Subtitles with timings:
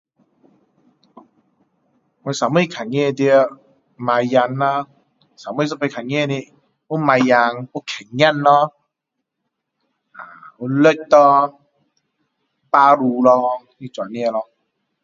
[2.23, 3.21] 我最后看见到
[4.07, 4.87] 猫仔啦
[5.35, 6.35] 最后一次看见的
[6.89, 8.73] 有猫仔有狗仔咯
[10.17, 10.19] 啊
[10.57, 10.83] 有鹿
[11.13, 11.59] 咯
[12.71, 14.49] 白兔咯就是这样咯